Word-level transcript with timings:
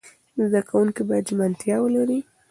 زده 0.43 0.61
کوونکي 0.69 1.01
باید 1.09 1.27
ژمنتیا 1.29 1.75
ولري. 1.81 2.19